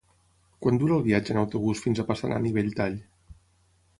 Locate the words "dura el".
0.83-1.03